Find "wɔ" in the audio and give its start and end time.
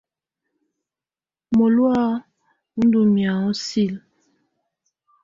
2.73-2.81